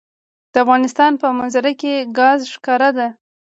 [0.53, 3.07] د افغانستان په منظره کې ګاز ښکاره ده.